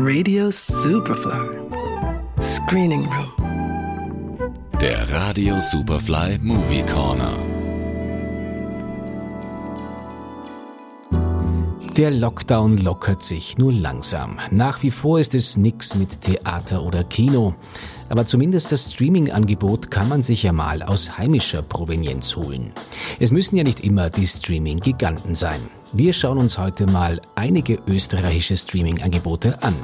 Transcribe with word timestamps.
Radio 0.00 0.48
Superfly. 0.52 1.58
Screening 2.40 3.04
Room. 3.06 4.54
Der 4.80 5.10
Radio 5.10 5.58
Superfly 5.60 6.38
Movie 6.40 6.84
Corner. 6.84 7.36
Der 11.96 12.12
Lockdown 12.12 12.78
lockert 12.78 13.24
sich 13.24 13.58
nur 13.58 13.72
langsam. 13.72 14.38
Nach 14.52 14.84
wie 14.84 14.92
vor 14.92 15.18
ist 15.18 15.34
es 15.34 15.56
nix 15.56 15.96
mit 15.96 16.22
Theater 16.22 16.84
oder 16.84 17.02
Kino. 17.02 17.54
Aber 18.08 18.24
zumindest 18.24 18.70
das 18.70 18.92
Streaming-Angebot 18.92 19.90
kann 19.90 20.08
man 20.08 20.22
sich 20.22 20.44
ja 20.44 20.52
mal 20.52 20.82
aus 20.82 21.18
heimischer 21.18 21.62
Provenienz 21.62 22.36
holen. 22.36 22.70
Es 23.18 23.32
müssen 23.32 23.56
ja 23.56 23.64
nicht 23.64 23.80
immer 23.80 24.10
die 24.10 24.28
Streaming-Giganten 24.28 25.34
sein. 25.34 25.60
Wir 25.92 26.12
schauen 26.12 26.36
uns 26.36 26.58
heute 26.58 26.86
mal 26.86 27.18
einige 27.34 27.78
österreichische 27.86 28.58
Streaming-Angebote 28.58 29.62
an. 29.62 29.74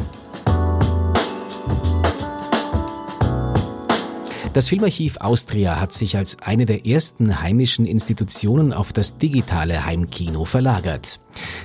Das 4.54 4.68
Filmarchiv 4.68 5.17
Austria 5.17 5.81
hat 5.81 5.93
sich 5.93 6.17
als 6.17 6.36
eine 6.40 6.64
der 6.64 6.86
ersten 6.86 7.43
heimischen 7.43 7.86
Institutionen 7.86 8.72
auf 8.72 8.93
das 8.93 9.18
digitale 9.18 9.85
Heimkino 9.85 10.44
verlagert. 10.44 11.18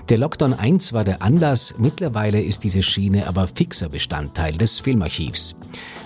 Der 0.10 0.18
Lockdown 0.18 0.56
1 0.56 0.92
war 0.94 1.04
der 1.04 1.22
Anlass, 1.22 1.76
mittlerweile 1.78 2.42
ist 2.42 2.64
diese 2.64 2.82
Schiene 2.82 3.28
aber 3.28 3.48
fixer 3.48 3.90
Bestandteil 3.90 4.54
des 4.54 4.80
Filmarchivs. 4.80 5.56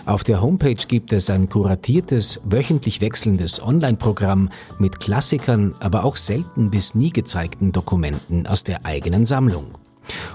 Auf 0.05 0.25
der 0.25 0.41
Homepage 0.41 0.75
gibt 0.75 1.13
es 1.13 1.29
ein 1.29 1.47
kuratiertes, 1.47 2.41
wöchentlich 2.43 2.99
wechselndes 2.99 3.63
Online-Programm 3.63 4.49
mit 4.77 4.99
Klassikern, 4.99 5.73
aber 5.79 6.03
auch 6.03 6.17
selten 6.17 6.69
bis 6.69 6.95
nie 6.95 7.11
gezeigten 7.11 7.71
Dokumenten 7.71 8.45
aus 8.45 8.65
der 8.65 8.85
eigenen 8.85 9.25
Sammlung. 9.25 9.67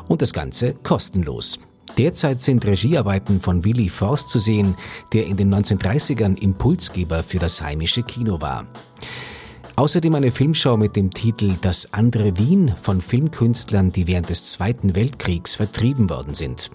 Und 0.09 0.23
das 0.23 0.33
Ganze 0.33 0.73
kostenlos. 0.83 1.59
Derzeit 1.97 2.41
sind 2.41 2.67
Regiearbeiten 2.67 3.41
von 3.41 3.65
Willy 3.65 3.89
Forst 3.89 4.29
zu 4.29 4.39
sehen, 4.39 4.77
der 5.13 5.27
in 5.27 5.37
den 5.37 5.55
1930ern 5.55 6.39
Impulsgeber 6.39 7.23
für 7.23 7.39
das 7.39 7.63
heimische 7.63 8.03
Kino 8.03 8.41
war. 8.41 8.67
Außerdem 9.77 10.15
eine 10.17 10.33
Filmschau 10.33 10.77
mit 10.77 10.97
dem 10.97 11.13
Titel 11.13 11.53
Das 11.61 11.93
andere 11.93 12.37
Wien 12.37 12.75
von 12.83 13.01
Filmkünstlern, 13.01 13.93
die 13.93 14.09
während 14.09 14.29
des 14.29 14.51
Zweiten 14.51 14.97
Weltkriegs 14.97 15.55
vertrieben 15.55 16.11
worden 16.11 16.35
sind. 16.35 16.73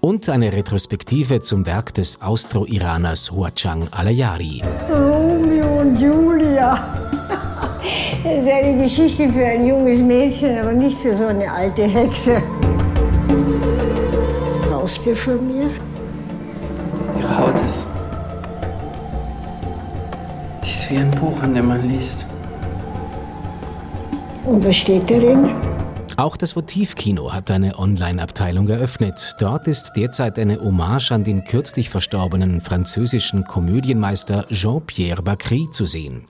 Und 0.00 0.28
eine 0.28 0.52
Retrospektive 0.52 1.42
zum 1.42 1.64
Werk 1.64 1.94
des 1.94 2.20
Austro-Iraners 2.20 3.30
Huachang 3.30 3.86
Alayari. 3.92 4.62
Romeo 4.90 5.80
und 5.80 6.00
Julia. 6.00 7.06
Das 8.22 8.34
ist 8.34 8.50
eine 8.50 8.82
Geschichte 8.82 9.30
für 9.30 9.46
ein 9.46 9.66
junges 9.66 10.00
Mädchen, 10.00 10.58
aber 10.58 10.72
nicht 10.72 10.98
für 10.98 11.16
so 11.16 11.24
eine 11.24 11.50
alte 11.50 11.84
Hexe 11.84 12.42
brauchst 14.80 15.04
du 15.04 15.14
von 15.14 15.46
mir? 15.46 15.70
Ihre 17.18 17.38
Haut 17.38 17.60
ist. 17.60 17.90
Die 20.64 20.70
ist 20.70 20.90
wie 20.90 20.96
ein 20.96 21.10
Buch, 21.10 21.42
in 21.42 21.54
dem 21.54 21.68
man 21.68 21.86
liest. 21.86 22.24
Und 24.46 24.64
was 24.64 24.76
steht 24.76 25.10
darin? 25.10 25.50
Auch 26.16 26.38
das 26.38 26.56
Votivkino 26.56 27.30
hat 27.30 27.50
eine 27.50 27.78
Online-Abteilung 27.78 28.68
eröffnet. 28.68 29.36
Dort 29.38 29.68
ist 29.68 29.92
derzeit 29.96 30.38
eine 30.38 30.58
Hommage 30.58 31.12
an 31.12 31.24
den 31.24 31.44
kürzlich 31.44 31.90
verstorbenen 31.90 32.62
französischen 32.62 33.44
Komödienmeister 33.44 34.46
Jean-Pierre 34.48 35.22
Bacry 35.22 35.68
zu 35.70 35.84
sehen. 35.84 36.24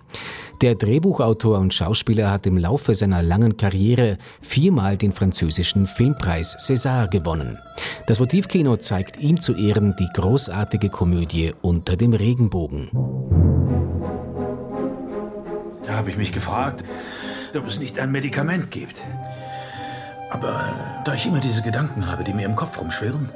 Der 0.60 0.74
Drehbuchautor 0.74 1.58
und 1.58 1.72
Schauspieler 1.72 2.30
hat 2.30 2.46
im 2.46 2.58
Laufe 2.58 2.94
seiner 2.94 3.22
langen 3.22 3.56
Karriere 3.56 4.18
viermal 4.42 4.98
den 4.98 5.10
französischen 5.10 5.86
Filmpreis 5.86 6.54
César 6.58 7.08
gewonnen. 7.08 7.58
Das 8.06 8.20
Votivkino 8.20 8.76
zeigt 8.76 9.16
ihm 9.16 9.40
zu 9.40 9.54
Ehren 9.54 9.96
die 9.98 10.08
großartige 10.12 10.90
Komödie 10.90 11.54
Unter 11.62 11.96
dem 11.96 12.12
Regenbogen. 12.12 12.90
Da 15.82 15.94
habe 15.94 16.10
ich 16.10 16.18
mich 16.18 16.30
gefragt, 16.30 16.84
ob 17.56 17.66
es 17.66 17.78
nicht 17.78 17.98
ein 17.98 18.12
Medikament 18.12 18.70
gibt. 18.70 19.00
Aber 20.28 20.74
da 21.06 21.14
ich 21.14 21.24
immer 21.24 21.40
diese 21.40 21.62
Gedanken 21.62 22.06
habe, 22.06 22.22
die 22.22 22.34
mir 22.34 22.44
im 22.44 22.54
Kopf 22.54 22.78
rumschwirren, 22.78 23.30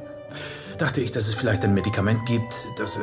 dachte 0.77 1.01
ich, 1.01 1.11
dass 1.11 1.27
es 1.27 1.35
vielleicht 1.35 1.65
ein 1.65 1.73
Medikament 1.73 2.27
gibt, 2.27 2.55
das, 2.77 2.99
äh, 2.99 3.01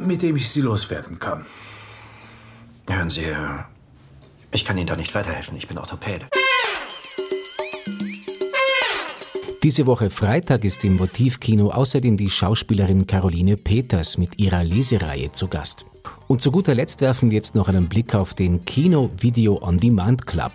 mit 0.00 0.22
dem 0.22 0.36
ich 0.36 0.50
sie 0.50 0.60
loswerden 0.60 1.18
kann. 1.18 1.44
Hören 2.88 3.10
Sie, 3.10 3.24
äh, 3.24 3.34
ich 4.52 4.64
kann 4.64 4.76
Ihnen 4.78 4.86
da 4.86 4.96
nicht 4.96 5.14
weiterhelfen. 5.14 5.56
Ich 5.56 5.68
bin 5.68 5.78
Orthopäde. 5.78 6.26
Diese 9.62 9.86
Woche 9.86 10.10
Freitag 10.10 10.64
ist 10.64 10.84
im 10.84 10.96
Motivkino 10.96 11.70
außerdem 11.70 12.16
die 12.16 12.30
Schauspielerin 12.30 13.08
Caroline 13.08 13.56
Peters 13.56 14.16
mit 14.16 14.38
ihrer 14.38 14.62
Lesereihe 14.62 15.32
zu 15.32 15.48
Gast. 15.48 15.84
Und 16.28 16.40
zu 16.40 16.52
guter 16.52 16.74
Letzt 16.74 17.00
werfen 17.00 17.30
wir 17.30 17.36
jetzt 17.36 17.56
noch 17.56 17.68
einen 17.68 17.88
Blick 17.88 18.14
auf 18.14 18.34
den 18.34 18.64
Kino 18.64 19.10
Video 19.18 19.60
On 19.60 19.76
Demand 19.76 20.24
Club. 20.24 20.52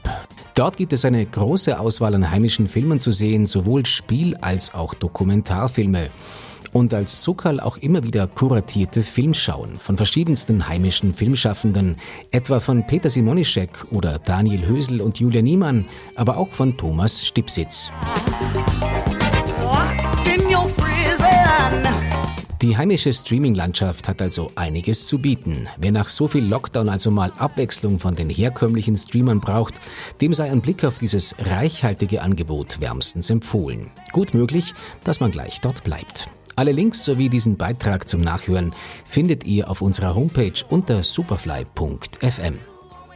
Dort 0.55 0.77
gibt 0.77 0.93
es 0.93 1.03
eine 1.03 1.25
große 1.25 1.77
Auswahl 1.77 2.15
an 2.15 2.31
heimischen 2.31 2.67
Filmen 2.67 3.01
zu 3.01 3.11
sehen, 3.11 3.45
sowohl 3.45 3.85
Spiel- 3.85 4.37
als 4.37 4.73
auch 4.73 4.93
Dokumentarfilme. 4.93 6.09
Und 6.73 6.93
als 6.93 7.21
Zuckerl 7.21 7.59
auch 7.59 7.77
immer 7.77 8.03
wieder 8.03 8.27
kuratierte 8.27 9.03
Filmschauen 9.03 9.77
von 9.77 9.97
verschiedensten 9.97 10.67
heimischen 10.67 11.13
Filmschaffenden, 11.13 11.97
etwa 12.31 12.59
von 12.59 12.85
Peter 12.87 13.09
Simonischek 13.09 13.85
oder 13.91 14.19
Daniel 14.19 14.65
Hösel 14.65 15.01
und 15.01 15.19
Julia 15.19 15.41
Niemann, 15.41 15.85
aber 16.15 16.37
auch 16.37 16.49
von 16.49 16.77
Thomas 16.77 17.25
Stipsitz. 17.25 17.91
Die 22.61 22.77
heimische 22.77 23.11
Streaming-Landschaft 23.11 24.07
hat 24.07 24.21
also 24.21 24.51
einiges 24.53 25.07
zu 25.07 25.17
bieten. 25.17 25.67
Wer 25.77 25.91
nach 25.91 26.07
so 26.07 26.27
viel 26.27 26.45
Lockdown 26.45 26.89
also 26.89 27.09
mal 27.09 27.33
Abwechslung 27.39 27.97
von 27.97 28.13
den 28.13 28.29
herkömmlichen 28.29 28.95
Streamern 28.95 29.39
braucht, 29.39 29.73
dem 30.21 30.31
sei 30.31 30.51
ein 30.51 30.61
Blick 30.61 30.85
auf 30.85 30.99
dieses 30.99 31.33
reichhaltige 31.39 32.21
Angebot 32.21 32.79
wärmstens 32.79 33.31
empfohlen. 33.31 33.89
Gut 34.11 34.35
möglich, 34.35 34.75
dass 35.03 35.19
man 35.19 35.31
gleich 35.31 35.59
dort 35.59 35.83
bleibt. 35.83 36.29
Alle 36.55 36.71
Links 36.71 37.05
sowie 37.05 37.29
diesen 37.29 37.57
Beitrag 37.57 38.07
zum 38.07 38.21
Nachhören 38.21 38.73
findet 39.05 39.45
ihr 39.45 39.69
auf 39.69 39.81
unserer 39.81 40.15
Homepage 40.15 40.53
unter 40.69 41.03
superfly.fm. 41.03 42.55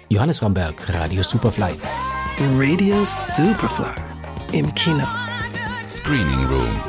Johannes 0.10 0.42
Ramberg, 0.42 0.76
Radio 0.94 1.24
Superfly. 1.24 1.74
Radio 2.58 3.04
Superfly 3.06 3.94
im 4.52 4.74
Kino. 4.76 5.08
Screening 5.90 6.46
Room. 6.48 6.82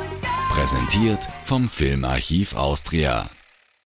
Präsentiert 0.49 1.27
vom 1.45 1.67
Filmarchiv 1.67 2.55
Austria. 2.55 3.29